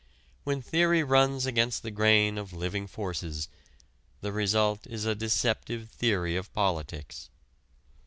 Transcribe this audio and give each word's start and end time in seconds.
When 0.45 0.63
theory 0.63 1.03
runs 1.03 1.45
against 1.45 1.83
the 1.83 1.91
grain 1.91 2.39
of 2.39 2.53
living 2.53 2.87
forces, 2.87 3.47
the 4.21 4.31
result 4.31 4.87
is 4.87 5.05
a 5.05 5.13
deceptive 5.13 5.91
theory 5.91 6.35
of 6.35 6.51
politics. 6.53 7.29